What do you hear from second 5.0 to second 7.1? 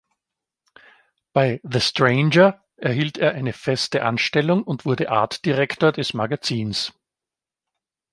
Art Director des Magazins.